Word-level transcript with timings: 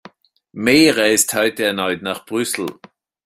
May 0.53 0.89
reist 0.91 1.31
heute 1.35 1.63
erneut 1.63 2.01
nach 2.01 2.25
Brüssel 2.25 2.65